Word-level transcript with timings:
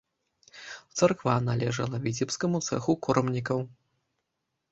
Царква 0.99 1.35
належала 1.49 1.99
віцебскаму 2.07 2.61
цэху 2.69 2.93
кормнікаў. 3.09 3.59